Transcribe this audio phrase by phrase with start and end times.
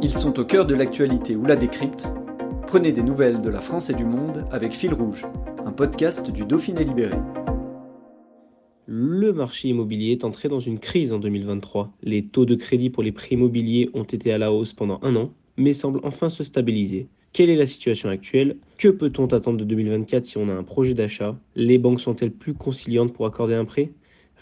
[0.00, 2.06] Ils sont au cœur de l'actualité ou la décrypte.
[2.68, 5.26] Prenez des nouvelles de la France et du monde avec Fil Rouge,
[5.66, 7.16] un podcast du Dauphiné Libéré.
[8.86, 11.90] Le marché immobilier est entré dans une crise en 2023.
[12.04, 15.16] Les taux de crédit pour les prix immobiliers ont été à la hausse pendant un
[15.16, 17.08] an, mais semblent enfin se stabiliser.
[17.32, 18.56] Quelle est la situation actuelle?
[18.76, 21.36] Que peut-on attendre de 2024 si on a un projet d'achat?
[21.56, 23.90] Les banques sont-elles plus conciliantes pour accorder un prêt?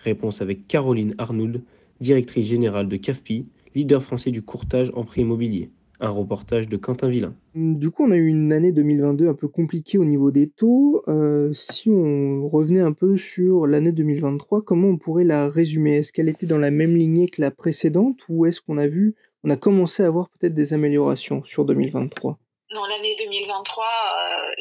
[0.05, 1.63] Réponse avec Caroline Arnould,
[2.01, 3.47] directrice générale de CAFPI,
[3.77, 5.71] leader français du courtage en prix immobilier.
[6.01, 7.35] Un reportage de Quentin Villain.
[7.55, 11.03] Du coup, on a eu une année 2022 un peu compliquée au niveau des taux.
[11.09, 15.97] Euh, si on revenait un peu sur l'année 2023, comment on pourrait la résumer?
[15.97, 19.15] Est-ce qu'elle était dans la même lignée que la précédente ou est-ce qu'on a vu,
[19.45, 22.39] on a commencé à avoir peut-être des améliorations sur 2023
[22.71, 24.55] non, l'année 2023 euh,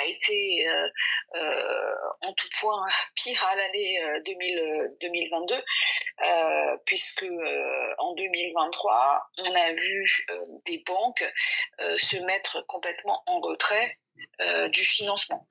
[0.00, 0.88] a été euh,
[1.36, 5.54] euh, en tout point pire à l'année 2022,
[6.84, 7.26] puisque
[7.98, 10.26] en 2023, on a vu
[10.66, 11.24] des banques
[11.78, 13.98] se mettre complètement en retrait
[14.70, 15.46] du financement.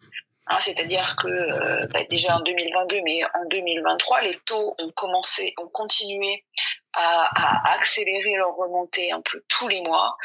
[0.49, 5.53] Hein, c'est-à-dire que euh, bah, déjà en 2022, mais en 2023, les taux ont commencé,
[5.57, 6.45] ont continué
[6.93, 10.15] à, accélérer leur remontée un peu tous les mois,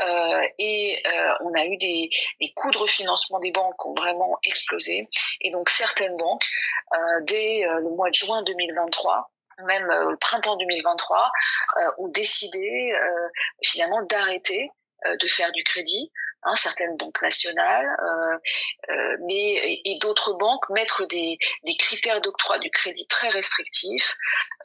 [0.00, 2.10] euh, et euh, on a eu des,
[2.54, 5.08] coûts de refinancement des banques ont vraiment explosé,
[5.40, 6.46] et donc certaines banques,
[7.22, 9.30] dès le mois de juin 2023,
[9.66, 11.32] même le printemps 2023,
[11.98, 12.92] ont décidé
[13.62, 14.70] finalement d'arrêter
[15.06, 18.38] de faire du crédit Hein, certaines banques nationales, euh,
[18.88, 24.16] euh, mais et, d'autres banques mettre des, des critères d'octroi du crédit très restrictifs,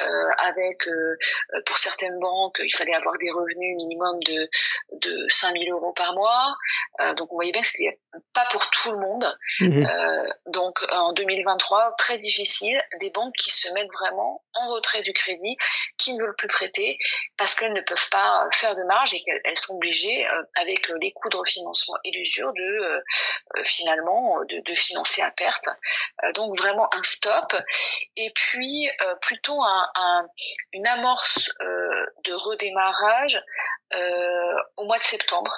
[0.02, 0.06] euh,
[0.38, 1.18] avec euh,
[1.66, 4.50] pour certaines banques il fallait avoir des revenus minimum de
[5.02, 6.56] de 5000 euros par mois,
[7.02, 8.00] euh, donc on voyait bien que c'était
[8.34, 9.38] pas pour tout le monde.
[9.60, 9.86] Mmh
[10.48, 15.58] donc en 2023 très difficile, des banques qui se mettent vraiment en retrait du crédit,
[15.98, 16.98] qui ne veulent plus prêter
[17.38, 21.30] parce qu'elles ne peuvent pas faire de marge et qu'elles sont obligées avec les coûts
[21.30, 23.02] de refinancement et l'usure de euh,
[23.58, 25.68] euh, finalement de, de, financer à perte.
[26.24, 27.54] Euh, donc vraiment un stop.
[28.16, 28.90] Et puis
[29.22, 30.28] plutôt un,
[30.74, 33.42] une amorce de redémarrage
[34.78, 35.52] au mois de septembre.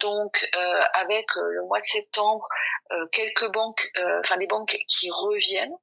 [0.00, 0.48] Donc
[0.94, 2.46] avec le mois de septembre,
[3.12, 3.90] quelques banques,
[4.20, 5.76] enfin des banques qui reviennent,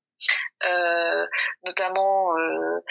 [0.66, 1.26] euh,
[1.64, 2.82] notamment euh,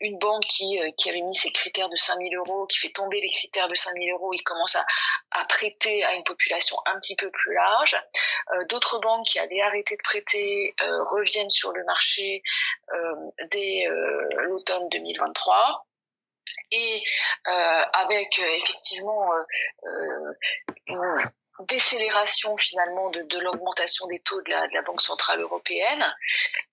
[0.00, 3.20] une banque qui, euh, qui avait mis ses critères de 5000 euros, qui fait tomber
[3.20, 4.84] les critères de 5000 euros, il commence à,
[5.30, 7.96] à prêter à une population un petit peu plus large.
[8.68, 10.74] D'autres banques qui avaient arrêté de prêter
[11.10, 12.42] reviennent sur le marché
[13.50, 13.86] dès
[14.36, 15.86] l'automne 2023
[16.70, 17.02] et
[17.92, 19.30] avec effectivement
[20.86, 26.04] une décélération finalement de, l'augmentation des taux de la, Banque centrale européenne,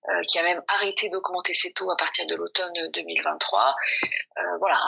[0.08, 3.74] euh, qui a même arrêté d'augmenter ses taux à partir de l'automne 2023.
[4.38, 4.78] Euh, voilà,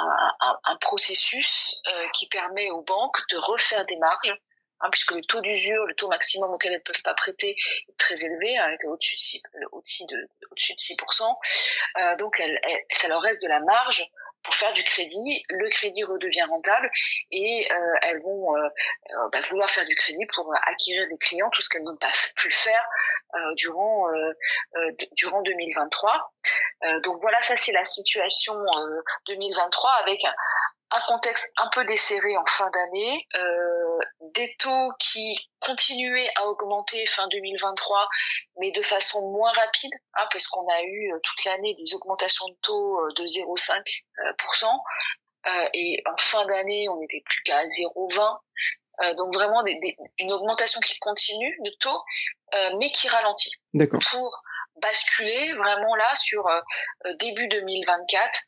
[0.64, 4.36] un, processus euh, qui permet aux banques de refaire des marges,
[4.80, 7.56] hein, puisque le taux d'usure, le taux maximum auquel elles ne peuvent pas prêter,
[7.88, 11.36] est très élevé, hein, au-dessus de, au-dessus de, au-dessus de 6%.
[11.98, 12.42] Euh, donc,
[12.92, 14.04] ça leur reste de la marge
[14.44, 16.90] pour faire du crédit, le crédit redevient rentable
[17.30, 21.48] et euh, elles vont euh, euh, bah, vouloir faire du crédit pour acquérir des clients,
[21.50, 22.86] tout ce qu'elles n'ont pas pu faire
[23.56, 24.06] durant
[25.16, 26.32] durant 2023.
[27.02, 28.54] donc voilà, ça c'est la situation
[29.26, 30.20] 2023 avec
[30.90, 33.98] un contexte un peu desserré en fin d'année, euh,
[34.34, 38.08] des taux qui continuaient à augmenter fin 2023,
[38.60, 42.46] mais de façon moins rapide, hein, parce qu'on a eu euh, toute l'année des augmentations
[42.48, 44.66] de taux euh, de 0,5%,
[45.46, 49.16] euh, et en fin d'année, on n'était plus qu'à 0,20%.
[49.16, 52.02] donc vraiment des, des, une augmentation qui continue de taux,
[52.78, 53.50] mais qui ralentit.
[53.72, 53.98] D'accord.
[54.10, 54.42] Pour
[54.80, 56.48] basculer vraiment là sur
[57.18, 58.38] début 2024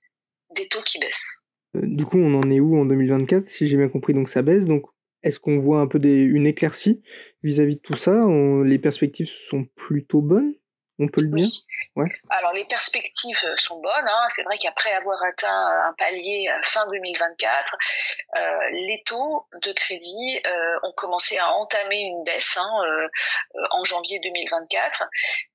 [0.51, 1.46] des taux qui baissent.
[1.77, 4.43] Euh, du coup, on en est où en 2024 Si j'ai bien compris, donc ça
[4.43, 4.67] baisse.
[4.67, 4.85] Donc,
[5.23, 7.03] est-ce qu'on voit un peu des, une éclaircie
[7.43, 8.27] vis-à-vis de tout ça?
[8.65, 10.55] Les perspectives sont plutôt bonnes?
[10.99, 11.49] On peut le dire
[11.97, 12.11] ouais.
[12.31, 14.09] Alors les perspectives euh, sont bonnes.
[14.09, 14.27] Hein.
[14.31, 17.77] C'est vrai qu'après avoir atteint un palier fin 2024,
[18.37, 23.09] euh, les taux de crédit euh, ont commencé à entamer une baisse hein, euh,
[23.71, 25.05] en janvier 2024.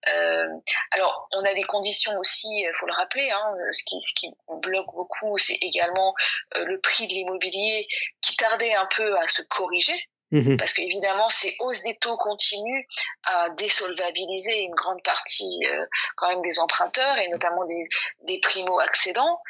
[0.07, 0.47] Euh,
[0.91, 3.29] alors on a des conditions aussi, il faut le rappeler.
[3.31, 6.13] Hein, ce qui ce qui bloque beaucoup, c'est également
[6.55, 7.87] le prix de l'immobilier
[8.21, 10.09] qui tardait un peu à se corriger.
[10.31, 12.85] Mmh Parce qu'évidemment, ces hausses des taux continuent
[13.25, 15.85] à désolvabiliser une grande partie euh,
[16.15, 17.87] quand même des emprunteurs et notamment des,
[18.23, 19.41] des primo-accédants.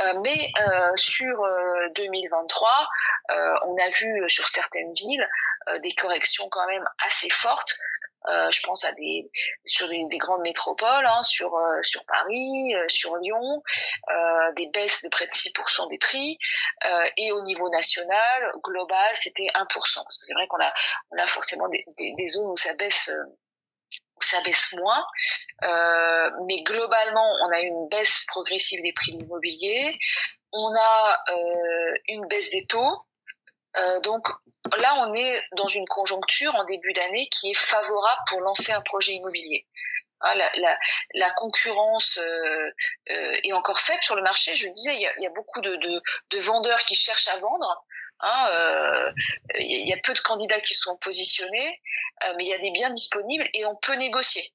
[0.00, 1.36] Euh, mais euh, sur
[1.94, 2.68] 2023,
[3.66, 5.28] on a vu sur certaines villes
[5.82, 7.78] des corrections quand même assez fortes
[8.28, 9.30] euh, je pense à des
[9.64, 13.62] sur des, des grandes métropoles, hein, sur euh, sur Paris, euh, sur Lyon,
[14.56, 16.38] des baisses de près de 6% des prix,
[17.16, 19.66] et au niveau national, global, c'était 1%.
[19.66, 20.72] Parce c'est vrai qu'on a
[21.10, 23.10] on a forcément des, des, zones où ça baisse
[24.16, 25.04] où ça baisse moins,
[25.64, 29.98] euh, mais globalement, on a une baisse progressive des prix de l'immobilier,
[30.52, 32.98] on a euh, une baisse des taux,
[33.76, 34.28] euh, donc
[34.78, 38.80] là, on est dans une conjoncture en début d'année qui est favorable pour lancer un
[38.80, 39.66] projet immobilier.
[40.20, 40.78] Hein, la, la,
[41.14, 42.70] la, concurrence euh,
[43.10, 44.54] euh, est encore faible sur le marché.
[44.54, 46.94] Je le disais, il y a, il y a beaucoup de, de, de, vendeurs qui
[46.94, 47.84] cherchent à vendre.
[48.20, 49.12] Hein, euh,
[49.58, 51.80] il y a peu de candidats qui sont positionnés,
[52.24, 54.50] euh, mais il y a des biens disponibles et on peut négocier.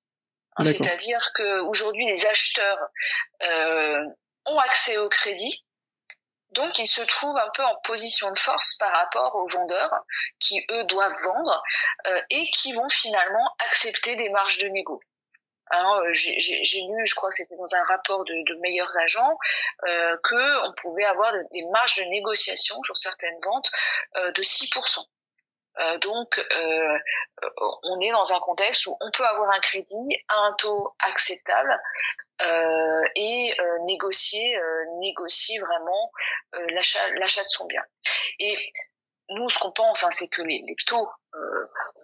[0.56, 2.80] Hein, C'est-à-dire que aujourd'hui, les acheteurs
[3.44, 4.04] euh,
[4.46, 5.64] ont accès au crédit,
[6.60, 9.94] donc, ils se trouvent un peu en position de force par rapport aux vendeurs
[10.40, 11.64] qui, eux, doivent vendre
[12.08, 15.00] euh, et qui vont finalement accepter des marges de négo.
[15.72, 19.38] Hein, euh, j'ai lu, je crois que c'était dans un rapport de, meilleurs agents,
[19.88, 23.70] euh, qu'on pouvait avoir des marges de négociation sur certaines ventes
[24.18, 25.06] euh, de 6%.
[25.80, 26.98] Euh, donc, euh,
[27.84, 31.80] on est dans un contexte où on peut avoir un crédit à un taux acceptable
[32.42, 33.56] euh, et
[33.86, 34.58] négocier,
[35.00, 36.12] négocier vraiment
[36.72, 37.84] l'achat, de son bien.
[38.40, 38.58] Et
[39.30, 41.08] nous, ce qu'on pense, hein, c'est que les, taux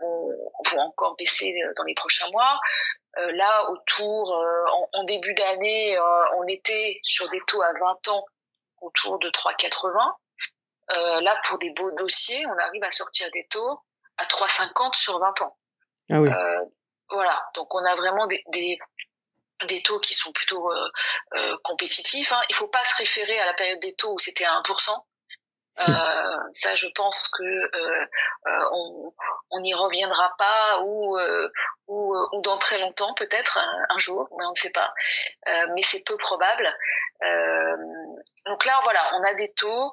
[0.02, 2.60] vont, encore baisser dans les prochains mois.
[3.16, 4.46] là, autour,
[4.94, 5.98] en, début d'année,
[6.38, 8.26] on était sur des taux à 20 ans
[8.82, 10.16] autour de 3,80.
[10.92, 13.80] Euh, là, pour des beaux dossiers, on arrive à sortir des taux
[14.18, 15.58] à 3,50 sur 20 ans.
[16.12, 16.30] Ah oui.
[16.30, 16.66] Euh,
[17.10, 18.78] voilà, donc on a vraiment des, des,
[19.68, 20.90] des taux qui sont plutôt euh,
[21.36, 22.32] euh compétitifs.
[22.32, 22.42] Hein.
[22.50, 25.06] Il faut pas se référer à la période des taux où c'était à 1%.
[25.80, 25.84] Euh,
[26.54, 28.06] ça, je pense que euh,
[28.48, 29.14] euh on,
[29.52, 31.50] on n'y reviendra pas ou euh,
[31.88, 34.92] ou, ou dans très longtemps peut-être un, jour, mais on ne sait pas.
[35.76, 36.68] mais c'est peu probable.
[38.46, 39.92] donc là, voilà, on a des taux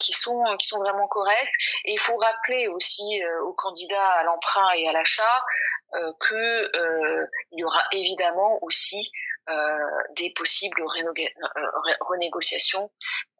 [0.00, 1.52] qui sont qui sont vraiment corrects.
[1.84, 5.44] Et il faut rappeler aussi aux candidats à l'emprunt et à l'achat
[6.20, 9.12] que il y aura évidemment aussi
[10.16, 10.82] des possibles
[12.00, 12.90] renégociations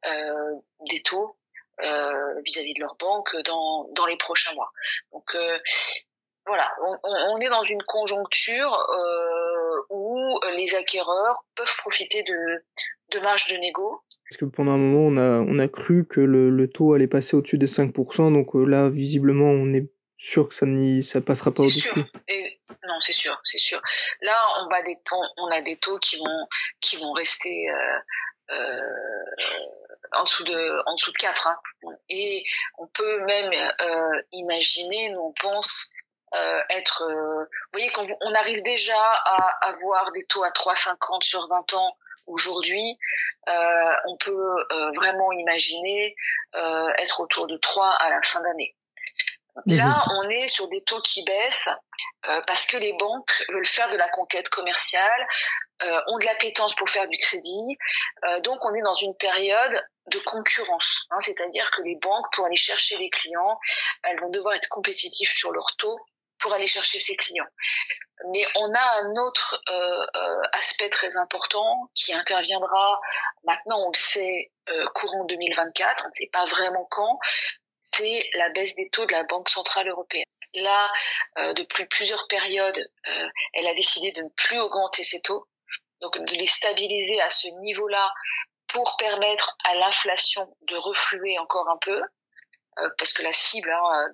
[0.05, 1.37] des taux
[1.81, 4.71] euh, vis-à-vis de leur banque dans, dans les prochains mois.
[5.13, 5.59] Donc euh,
[6.47, 12.65] voilà, on, on, est dans une conjoncture euh, où les acquéreurs peuvent profiter de,
[13.13, 14.03] de marge de négo.
[14.29, 17.07] Parce que pendant un moment, on a, on a cru que le, le taux allait
[17.07, 19.89] passer au-dessus des 5%, donc là, visiblement, on est
[20.23, 21.91] sûr que ça ne ça passera pas au-dessus.
[22.87, 23.81] Non, c'est sûr, c'est sûr.
[24.21, 26.47] Là, on, va des taux, on a des taux qui vont,
[26.81, 27.99] qui vont rester euh,
[28.51, 28.81] euh,
[30.13, 31.59] en dessous de en dessous de 4 hein.
[32.09, 32.45] et
[32.79, 35.91] on peut même euh, imaginer nous on pense
[36.35, 41.23] euh, être euh, vous voyez quand on arrive déjà à avoir des taux à 3,50
[41.23, 41.97] sur 20 ans
[42.27, 42.99] aujourd'hui
[43.49, 46.15] euh, on peut euh, vraiment imaginer
[46.99, 48.75] être autour de 3 à la fin d'année
[49.67, 51.69] Là, on est sur des taux qui baissent
[52.47, 55.27] parce que les banques veulent faire de la conquête commerciale,
[55.85, 57.77] euh, ont de l'appétence pour faire du crédit.
[58.25, 62.47] Euh, donc on est dans une période de concurrence, hein, c'est-à-dire que les banques, pour
[62.47, 63.59] aller chercher les clients,
[64.05, 65.99] elles vont devoir être compétitives sur leur taux
[66.39, 67.47] pour aller chercher ses clients.
[68.33, 73.01] Mais on a un autre euh, euh aspect très important qui interviendra
[73.45, 77.19] maintenant, on le sait, euh, courant 2024, on ne sait pas vraiment quand,
[77.95, 80.25] c'est la baisse des taux de la Banque Centrale Européenne.
[80.55, 80.93] Là,
[81.39, 82.79] euh, depuis plusieurs périodes,
[83.55, 85.47] elle a décidé de ne plus augmenter ses taux
[86.03, 88.13] donc de les stabiliser à ce niveau-là
[88.69, 92.03] pour permettre à l'inflation de refluer encore un peu,
[92.79, 94.09] euh, parce que la cible hein,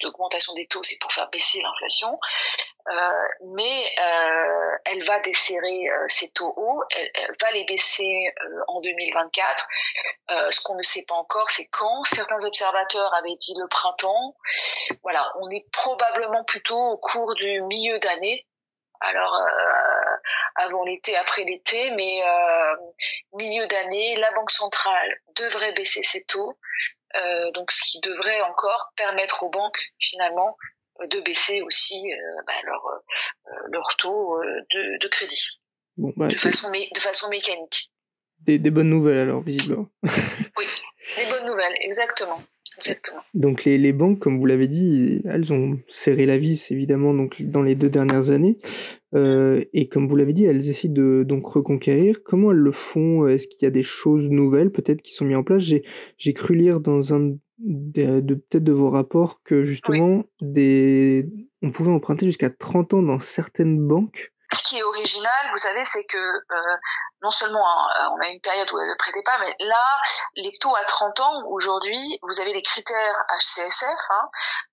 [0.00, 2.18] d'augmentation de, de, des taux, c'est pour faire baisser l'inflation,
[2.88, 8.34] euh, mais euh, elle va desserrer ses taux hauts, elle, elle va les baisser
[8.66, 9.68] en 2024.
[10.50, 12.02] ce qu'on ne sait pas encore, c'est quand.
[12.04, 14.34] Certains observateurs avaient dit le printemps.
[15.02, 18.44] Voilà, on est probablement plutôt au cours du milieu d'année
[19.00, 19.40] alors
[20.56, 22.20] avant l'été, après l'été, mais
[23.34, 26.58] milieu d'année, la Banque centrale devrait baisser ses taux,
[27.54, 30.56] donc ce qui devrait encore permettre aux banques finalement
[31.00, 32.10] de baisser aussi
[32.46, 32.82] bah, leur,
[33.70, 35.60] leur taux de, de crédit
[35.98, 37.90] bah, de, façon de façon mécanique.
[38.40, 39.88] Des, des, bonnes nouvelles alors, visiblement.
[40.04, 40.66] oui,
[41.16, 42.40] des bonnes nouvelles, exactement.
[43.34, 47.42] Donc les, les, banques, comme vous l'avez dit, elles ont serré la vis évidemment donc
[47.42, 48.58] dans les deux dernières années,
[49.14, 52.22] euh, et comme vous l'avez dit, elles essaient de donc reconquérir.
[52.22, 53.26] Comment elles le font?
[53.26, 55.62] Est-ce qu'il y a des choses nouvelles peut-être qui sont mises en place?
[55.62, 61.26] J'ai cru lire dans un de, de peut-être de vos rapports que justement des
[61.62, 65.84] on pouvait emprunter jusqu'à 30 ans dans certaines banques ce qui est original, vous savez,
[65.84, 66.76] c'est que euh,
[67.22, 70.00] non seulement hein, on a une période où elle ne prêtait pas, mais là,
[70.36, 74.30] les taux à 30 ans, aujourd'hui, vous avez les critères HCSF hein,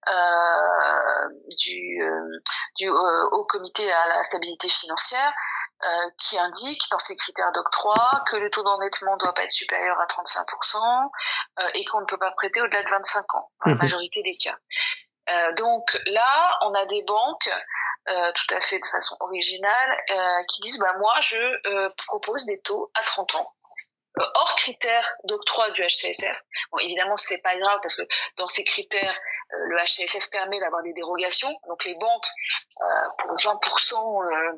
[0.08, 1.30] euh,
[1.60, 2.40] du, euh,
[2.78, 5.34] du euh, Haut Comité à la stabilité financière,
[5.84, 10.00] euh, qui indique dans ces critères d'octroi que le taux d'endettement doit pas être supérieur
[10.00, 11.10] à 35%
[11.74, 14.38] et qu'on ne peut pas prêter au-delà de 25 ans, dans la mmh majorité des
[14.38, 14.58] cas.
[15.58, 17.50] donc là, on a des banques
[18.08, 22.46] euh, tout à fait de façon originale, euh, qui disent bah moi je euh, propose
[22.46, 23.52] des taux à 30 ans
[24.18, 26.38] hors critères d'octroi du HCSF.
[26.72, 28.04] Bon, évidemment, c'est pas grave parce que
[28.38, 29.14] dans ces critères,
[29.50, 31.54] le HCSF permet d'avoir des dérogations.
[31.68, 32.26] Donc, les banques,
[33.20, 34.58] pour 20%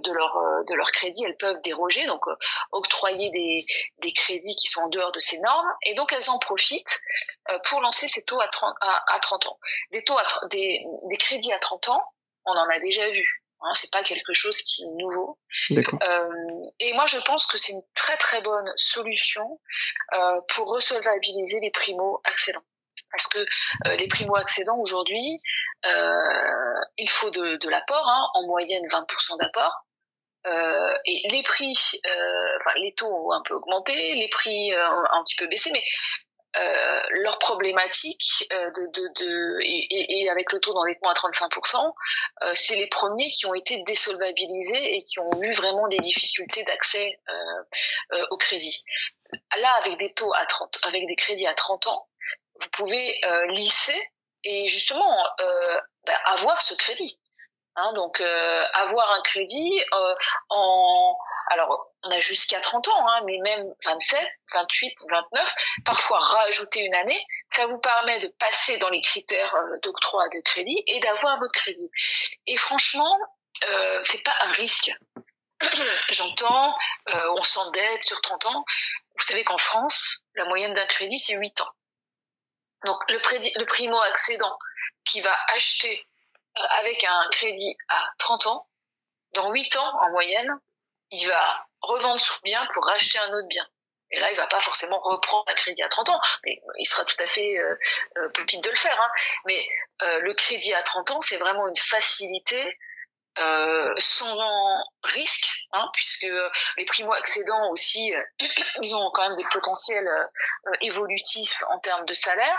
[0.00, 2.20] de leur de leur crédit, elles peuvent déroger, donc
[2.72, 3.64] octroyer des,
[4.02, 5.72] des crédits qui sont en dehors de ces normes.
[5.86, 7.00] Et donc, elles en profitent
[7.64, 9.58] pour lancer ces taux à 30, à, 30 ans.
[9.90, 12.04] Des taux à, des, des crédits à 30 ans,
[12.48, 13.44] on en a déjà vu.
[13.60, 15.38] Hein, c'est pas quelque chose qui est nouveau.
[15.70, 19.60] Euh, et moi, je pense que c'est une très très bonne solution
[20.12, 22.62] euh, pour resolvabiliser les primo-accédants.
[23.10, 25.40] Parce que euh, les primo-accédants aujourd'hui,
[26.98, 29.72] il faut de, l'apport, hein, en moyenne 20% d'apport.
[31.04, 31.74] et les prix,
[32.60, 35.82] enfin les taux ont un peu augmenté, les prix ont un petit peu baissé, mais
[36.58, 38.70] euh, leur problématique euh,
[39.60, 41.94] et, avec le taux d'endettement à 35%,
[42.42, 46.64] euh, c'est les premiers qui ont été désolvabilisés et qui ont eu vraiment des difficultés
[46.64, 47.20] d'accès
[48.12, 48.84] euh, au crédit.
[49.58, 52.08] Là, avec des taux à 30, avec des crédits à 30 ans,
[52.60, 54.00] vous pouvez lisser
[54.42, 55.16] et justement
[56.06, 57.18] bah, avoir ce crédit.
[57.80, 59.80] Hein, donc avoir un crédit
[60.48, 61.16] en
[61.50, 64.20] alors on a jusqu'à 30 ans, hein, mais même 27,
[64.52, 65.54] 28, 29,
[65.84, 70.40] parfois rajouter une année, ça vous permet de passer dans les critères euh, d'octroi de
[70.42, 71.90] crédit et d'avoir votre crédit.
[72.46, 73.18] Et franchement,
[73.68, 74.90] euh, c'est pas un risque.
[76.10, 76.76] J'entends,
[77.08, 78.64] euh, on s'endette sur 30 ans.
[79.16, 81.72] Vous savez qu'en France, la moyenne d'un crédit, c'est 8 ans.
[82.84, 83.18] Donc le,
[83.58, 84.56] le primo-accédant
[85.04, 86.17] qui va acheter euh,
[86.54, 88.68] avec un crédit à 30 ans,
[89.34, 90.50] dans 8 ans en moyenne,
[91.10, 93.66] il va revendre son bien pour racheter un autre bien.
[94.10, 97.04] Et là, il va pas forcément reprendre un crédit à 30 ans, mais il sera
[97.04, 97.74] tout à fait euh,
[98.16, 98.98] euh de le faire.
[98.98, 99.10] Hein.
[99.44, 99.66] Mais
[100.02, 102.78] euh, le crédit à 30 ans, c'est vraiment une facilité
[103.38, 106.26] euh, sans risque, hein, puisque
[106.78, 108.12] les primo-accédants aussi,
[108.82, 110.08] ils ont quand même des potentiels
[110.80, 112.58] évolutifs en termes de salaire.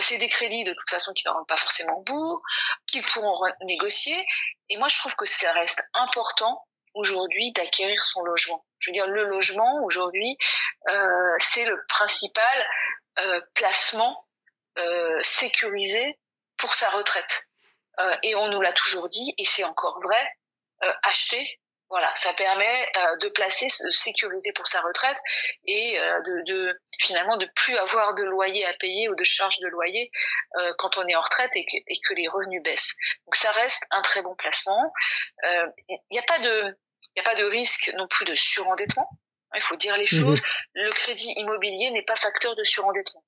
[0.00, 2.42] C'est des crédits de toute façon qui n'auront pas forcément bout,
[2.86, 4.26] qu'ils pourront négocier.
[4.68, 6.62] Et moi, je trouve que ça reste important
[6.94, 8.64] aujourd'hui d'acquérir son logement.
[8.78, 10.36] Je veux dire, le logement aujourd'hui,
[10.88, 12.66] euh, c'est le principal
[13.18, 14.26] euh, placement
[14.78, 16.18] euh, sécurisé
[16.58, 17.48] pour sa retraite.
[17.98, 20.30] Euh, et on nous l'a toujours dit, et c'est encore vrai,
[20.84, 25.18] euh, acheter, voilà, ça permet euh, de placer, de sécuriser pour sa retraite
[25.66, 29.68] et de, de, finalement de plus avoir de loyer à payer ou de charges de
[29.68, 30.10] loyer
[30.78, 32.94] quand on est en retraite et que, et que les revenus baissent.
[33.26, 34.92] Donc ça reste un très bon placement.
[35.88, 36.76] Il n'y a pas de
[37.14, 39.08] il a pas de risque non plus de surendettement.
[39.54, 40.20] Il faut dire les mhm.
[40.20, 40.42] choses.
[40.74, 43.24] Le crédit immobilier n'est pas facteur de surendettement.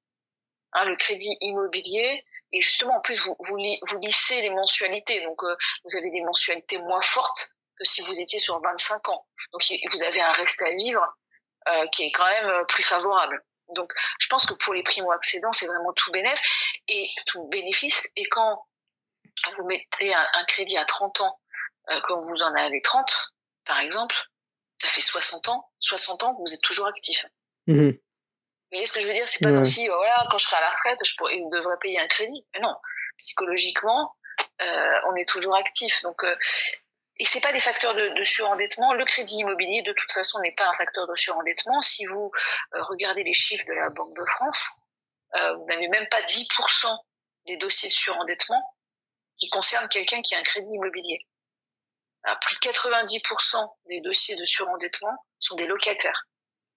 [0.72, 5.22] Hein, le crédit immobilier, et justement, en plus, vous, vous, vous lissez les mensualités.
[5.22, 9.26] Donc, euh, vous avez des mensualités moins fortes que si vous étiez sur 25 ans.
[9.52, 11.06] Donc, vous avez un reste à vivre
[11.68, 13.42] euh, qui est quand même euh, plus favorable.
[13.74, 16.40] Donc, je pense que pour les primo-accédants, c'est vraiment tout bénéfice
[16.88, 18.08] et tout bénéfice.
[18.16, 18.64] Et quand
[19.56, 21.38] vous mettez un, un crédit à 30 ans,
[21.90, 23.32] euh, comme vous en avez 30,
[23.64, 24.14] par exemple,
[24.80, 27.26] ça fait 60 ans, 60 ans que vous êtes toujours actif.
[27.66, 27.90] Mmh.
[27.90, 29.28] Vous voyez ce que je veux dire?
[29.28, 31.98] C'est pas comme si, voilà, quand je serai à la retraite, je pourrais, devrais payer
[32.00, 32.46] un crédit.
[32.52, 32.74] Mais non,
[33.16, 34.14] psychologiquement,
[34.60, 36.02] euh, on est toujours actif.
[36.02, 36.36] Donc, euh,
[37.18, 38.94] et c'est pas des facteurs de, surendettement.
[38.94, 41.80] Le crédit immobilier, de toute façon, n'est pas un facteur de surendettement.
[41.80, 42.30] Si vous
[42.74, 44.68] euh, regardez les chiffres de la Banque de France,
[45.34, 46.96] euh, vous n'avez même pas 10%
[47.46, 48.62] des dossiers de surendettement
[49.36, 51.26] qui concernent quelqu'un qui a un crédit immobilier.
[52.42, 56.24] plus de 90% des dossiers de surendettement sont des locataires.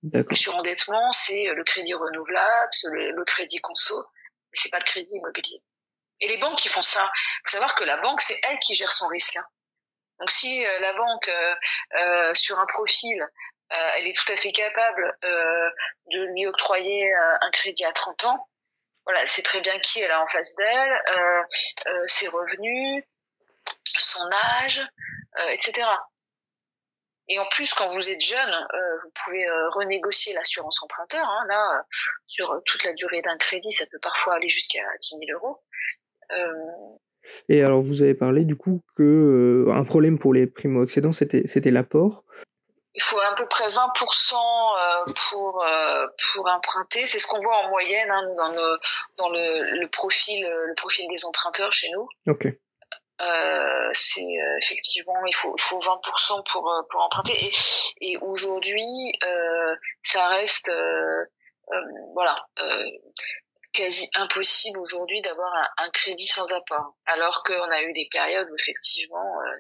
[0.04, 4.04] Le surendettement, c'est le crédit renouvelable, le, le crédit conso,
[4.52, 5.62] mais c'est pas le crédit immobilier.
[6.20, 7.12] Et les banques qui font ça,
[7.46, 9.36] faut savoir que la banque, c'est elle qui gère son risque.
[9.36, 9.46] Hein.
[10.22, 11.56] Donc si euh, la banque euh,
[11.98, 13.28] euh, sur un profil,
[13.96, 18.50] elle est tout à fait capable de lui octroyer un crédit à 30 ans,
[19.06, 21.02] voilà, elle sait très bien qui elle a en face d'elle,
[22.08, 23.02] ses revenus,
[23.96, 24.86] son âge,
[25.52, 25.88] etc.
[27.30, 28.68] Et en plus, quand vous êtes jeune,
[29.04, 31.26] vous pouvez renégocier l'assurance emprunteur.
[31.26, 31.86] Hein, là,
[32.28, 35.64] sur toute la durée d'un crédit, ça peut parfois aller jusqu'à 10 000 euros.
[37.50, 41.44] Et alors, vous avez parlé du coup que euh, un problème pour les primo-accédants, c'était,
[41.46, 42.24] c'était l'apport.
[42.94, 47.06] Il faut à peu près 20% euh, pour, euh, pour emprunter.
[47.06, 48.80] C'est ce qu'on voit en moyenne hein, dans, le,
[49.18, 52.08] dans le, le, profil, le profil des emprunteurs chez nous.
[52.28, 52.48] Ok.
[53.94, 57.52] c'est effectivement il faut il faut 20% pour pour emprunter et,
[58.02, 59.14] et aujourd'hui
[60.04, 60.72] ça reste
[62.16, 62.36] voilà
[63.74, 66.96] quasi impossible aujourd'hui d'avoir un, crédit sans apport.
[67.06, 69.58] Alors qu'on a eu des périodes où effectivement euh,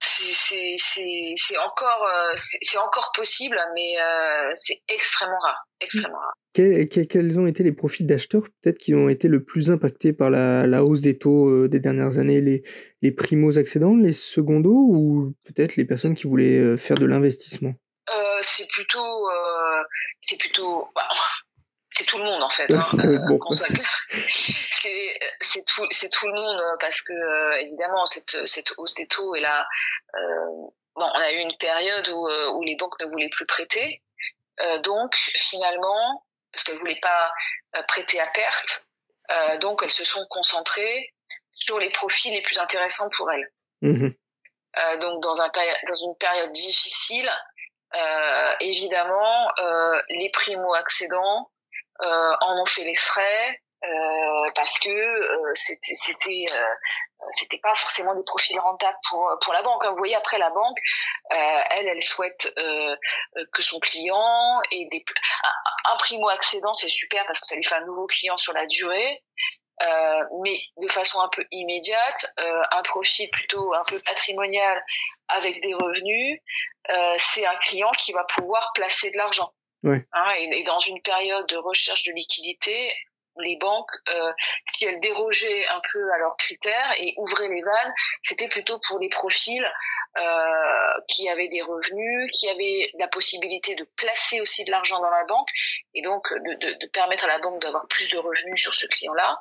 [0.00, 6.34] c'est encore euh, c'est encore possible, mais euh, c'est extrêmement rare, extrêmement rare.
[6.52, 10.66] quels ont été les profils d'acheteurs peut-être qui ont été le plus impactés par la,
[10.66, 12.40] la hausse des taux des dernières années?
[12.40, 12.62] Les,
[13.00, 17.74] les primos accédants, les secondos ou peut-être les personnes qui voulaient faire de l'investissement?
[18.44, 19.28] C'est plutôt
[20.20, 21.08] c'est plutôt bah,
[21.94, 22.72] c'est tout le monde en fait.
[22.72, 23.18] Hein, euh,
[25.40, 29.06] c'est tout, c'est tout le monde euh, parce que euh, évidemment cette, cette hausse des
[29.06, 29.66] taux est là.
[30.94, 34.02] bon, on a eu une période où, où les banques ne voulaient plus prêter,
[34.82, 37.32] donc finalement parce qu'elles voulaient pas
[37.88, 38.86] prêter à perte,
[39.60, 41.14] donc elles se sont concentrées
[41.54, 43.52] sur les profits les plus intéressants pour elles.
[43.82, 44.08] Mmh
[45.00, 45.50] donc dans un
[45.86, 47.30] dans une période difficile,
[48.60, 49.50] évidemment,
[50.08, 51.51] les primo accédants euh,
[52.02, 56.46] en ont fait les frais euh, parce que euh, c'était c'était
[57.32, 59.84] c'était pas forcément des profils rentables pour pour la banque.
[59.84, 59.90] Hein.
[59.90, 60.78] Vous voyez après la banque,
[61.30, 62.52] elle elle souhaite
[63.52, 65.04] que son client ait des
[65.90, 68.66] un, primo accédant c'est super parce que ça lui fait un nouveau client sur la
[68.66, 69.22] durée.
[69.80, 74.84] Euh, mais de façon un peu immédiate, euh, un profil plutôt un peu patrimonial
[75.28, 76.40] avec des revenus,
[76.90, 79.50] euh, c'est un client qui va pouvoir placer de l'argent.
[79.84, 82.92] Hein, et, dans une période de recherche de liquidité,
[83.38, 84.32] les banques, euh,
[84.74, 88.98] si elles dérogeaient un peu à leurs critères et ouvraient les vannes, c'était plutôt pour
[88.98, 89.66] des profils
[90.18, 95.10] euh, qui avaient des revenus, qui avaient la possibilité de placer aussi de l'argent dans
[95.10, 95.48] la banque
[95.94, 99.38] et donc de, de, permettre à la banque d'avoir plus de revenus sur ce client-là.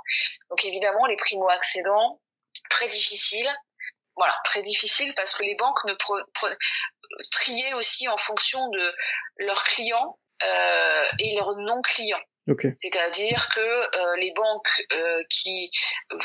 [0.50, 2.22] Donc évidemment, les primo-accédants,
[2.70, 3.50] très difficile.
[4.16, 5.94] Voilà, très difficile parce que les banques ne
[7.32, 8.96] triaient aussi en fonction de
[9.38, 10.18] leurs clients
[11.20, 12.24] et leurs non-clients.
[12.82, 15.72] C'est-à-dire que euh, les banques euh, qui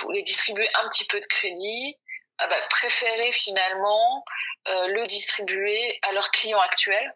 [0.00, 1.96] voulaient distribuer un petit peu de crédit
[2.38, 4.24] ah bah, préféraient finalement
[4.66, 7.14] le distribuer à leurs clients actuels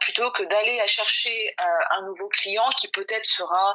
[0.00, 3.74] plutôt que d'aller à chercher un nouveau client qui peut-être sera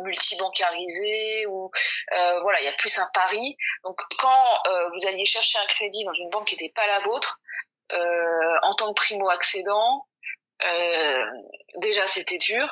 [0.00, 1.70] multibancarisé ou
[2.40, 6.14] voilà il y a plus un pari donc quand vous alliez chercher un crédit dans
[6.14, 7.38] une banque qui n'était pas la vôtre
[7.92, 10.15] en tant que primo accédant euh,
[11.80, 12.66] déjà, c'était dur.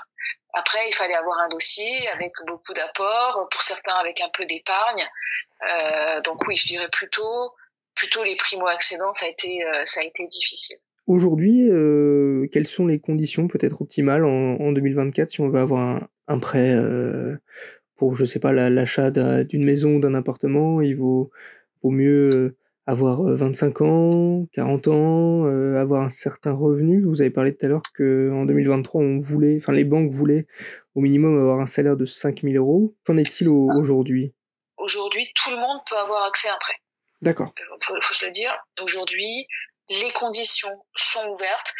[0.54, 5.04] Après, il fallait avoir un dossier avec beaucoup d'apports, pour certains avec un peu d'épargne.
[5.62, 7.52] Euh, donc oui, je dirais plutôt,
[7.94, 10.76] plutôt les primo-accédants, ça a été, euh, ça a été difficile.
[11.06, 16.08] Aujourd'hui, euh, quelles sont les conditions peut-être optimales en, en, 2024 si on veut avoir
[16.28, 17.36] un, prêt euh,
[17.96, 21.30] pour, je sais pas, l'achat d'une maison ou d'un appartement Il vaut,
[21.82, 27.02] vaut mieux avoir 25 ans, 40 ans, euh, avoir un certain revenu.
[27.02, 30.46] Vous avez parlé tout à l'heure qu'en 2023, on voulait, enfin les banques voulaient
[30.94, 32.94] au minimum avoir un salaire de 5000 euros.
[33.06, 34.34] Qu'en est-il aujourd'hui?
[34.76, 36.76] Aujourd'hui, tout le monde peut avoir accès à un prêt.
[37.22, 37.52] D'accord.
[37.56, 38.52] Il faut, faut, se le dire.
[38.82, 39.46] Aujourd'hui,
[39.88, 41.72] les conditions sont ouvertes.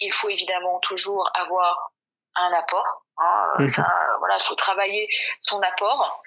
[0.00, 1.92] Il faut évidemment toujours avoir
[2.36, 3.06] un apport.
[3.22, 3.68] Hein, mhm.
[3.68, 3.86] ça,
[4.18, 5.08] voilà, il faut travailler
[5.38, 6.22] son apport.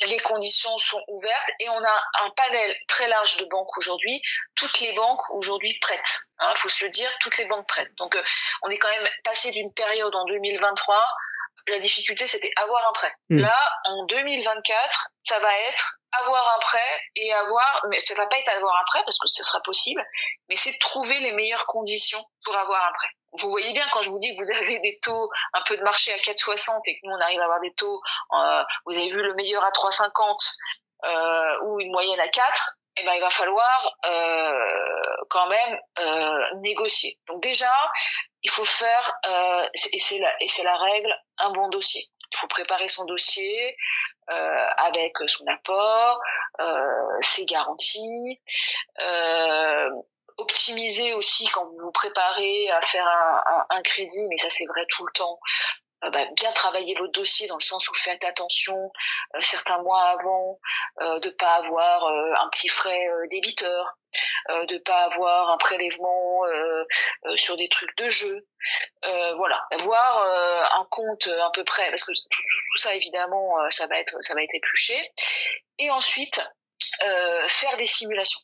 [0.00, 4.20] Les conditions sont ouvertes et on a un panel très large de banques aujourd'hui.
[4.54, 6.20] Toutes les banques aujourd'hui prêtent.
[6.40, 7.94] Il hein, faut se le dire, toutes les banques prêtent.
[7.96, 8.22] Donc, euh,
[8.62, 11.02] on est quand même passé d'une période en 2023.
[11.68, 13.12] La difficulté, c'était avoir un prêt.
[13.30, 13.40] Mhm.
[13.40, 18.38] Là, en 2024, ça va être avoir un prêt et avoir, mais ça va pas
[18.38, 20.04] être avoir un prêt parce que ce sera possible,
[20.48, 23.08] mais c'est trouver les meilleures conditions pour avoir un prêt
[23.40, 25.82] vous voyez bien quand je vous dis que vous avez des taux un peu de
[25.82, 28.00] marché à 4,60 et que nous on arrive à avoir des taux,
[28.32, 30.10] euh, vous avez vu le meilleur à 3,50
[31.04, 36.54] euh, ou une moyenne à 4, eh ben, il va falloir euh, quand même euh,
[36.62, 37.18] négocier.
[37.28, 37.70] Donc déjà,
[38.42, 39.12] il faut faire,
[39.74, 42.04] et c'est la, et la règle, un bon dossier.
[42.32, 43.76] Il faut préparer son dossier
[44.28, 46.20] avec son apport,
[47.20, 48.40] ses garanties,
[50.38, 54.84] optimiser aussi quand vous vous préparez à faire un, un, crédit, mais ça c'est vrai
[54.90, 55.38] tout le temps,
[56.04, 58.92] euh, bah, bien travailler votre dossier dans le sens où faites attention
[59.34, 60.58] euh, certains mois avant
[61.00, 63.96] euh, de pas avoir euh, un petit frais débiteur,
[64.48, 66.40] de pas avoir un prélèvement
[67.34, 68.46] sur des trucs de jeu,
[69.36, 70.22] voilà, avoir
[70.80, 74.34] un compte à peu près parce que tout, tout ça évidemment ça va être ça
[74.34, 75.12] va être épluché.
[75.78, 76.40] Et ensuite
[77.48, 78.40] faire des simulations.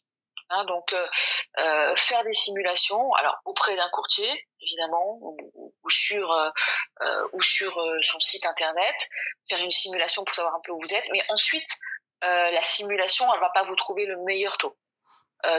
[0.52, 0.94] Hein, donc
[1.96, 6.50] faire des simulations alors auprès d'un courtier évidemment, ou, ou sur euh,
[7.02, 8.94] euh ou sur euh, son site internet,
[9.48, 11.08] faire une simulation pour savoir un peu où vous êtes.
[11.12, 11.68] Mais ensuite,
[12.24, 14.76] euh, la simulation, elle va pas vous trouver le meilleur taux.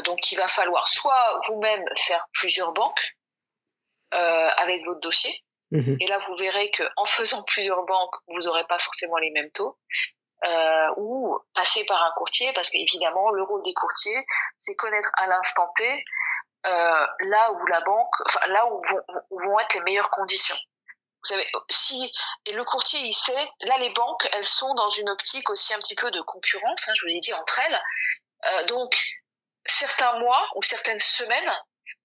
[0.05, 3.03] donc, il va falloir soit vous-même faire plusieurs banques
[4.11, 5.43] avec votre dossier.
[5.71, 9.31] Mmh Et là, vous verrez que en faisant plusieurs banques, vous n'aurez pas forcément les
[9.31, 9.77] mêmes taux.
[10.45, 14.25] Euh, ou passer par un courtier, parce qu'évidemment, le rôle des courtiers,
[14.65, 16.03] c'est connaître à l'instant T
[16.65, 20.55] euh, là où la banque, enfin, là où vont, où vont être les meilleures conditions.
[20.55, 22.11] Vous savez, si
[22.45, 25.79] et le courtier il sait, là les banques elles sont dans une optique aussi un
[25.79, 27.81] petit peu de concurrence, hein, je vous l'ai dit entre elles.
[28.45, 28.97] Euh, donc
[29.65, 31.51] certains mois ou certaines semaines,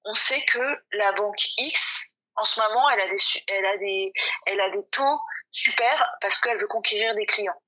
[0.04, 3.16] on sait que la banque X en ce moment elle a des
[3.48, 4.12] elle a des
[4.46, 7.60] elle a des taux super parce qu'elle veut conquérir des clients.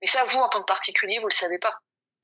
[0.00, 1.74] Mais ça vous en tant que particulier vous le savez pas.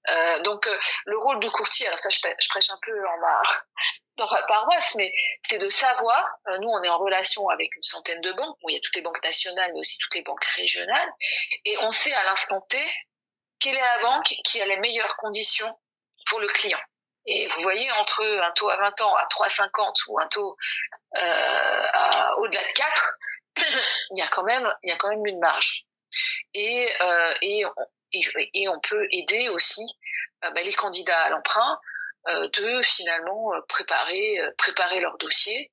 [0.08, 3.42] Euh, donc euh, le rôle du courtier, alors ça je, prêche un peu en ma,
[4.18, 5.12] dans ma paroisse, mais
[5.48, 8.68] c'est de savoir, euh, nous on est en relation avec une centaine de banques, bon,
[8.68, 11.10] il y a toutes les banques nationales mais aussi toutes les banques régionales,
[11.64, 12.78] et on sait à l'instant T
[13.60, 15.74] quelle est la banque qui a les meilleures conditions
[16.28, 16.80] pour le client.
[17.26, 20.56] Et vous voyez, entre un taux à 20 ans à 3,50 ou un taux
[22.37, 23.18] au-delà de 4,
[24.10, 25.87] il y a quand même, il y a quand même une marge.
[26.55, 27.64] Et, euh, et
[28.55, 29.83] et, on peut aider aussi
[30.44, 31.79] euh, bah, les candidats à l'emprunt
[32.29, 35.72] euh, de finalement préparer, préparer leur dossier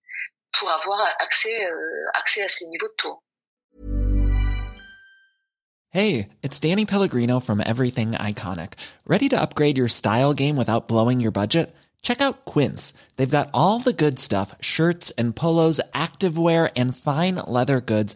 [0.57, 1.67] pour avoir accès,
[2.15, 3.23] accès à ces niveaux de taux.
[5.93, 8.73] Hey, it's Danny Pellegrino from Everything Iconic.
[9.05, 11.75] Ready to upgrade your style game without blowing your budget?
[12.01, 12.93] Check out Quince.
[13.15, 18.15] They've got all the good stuff, shirts and polos, activewear and fine leather goods,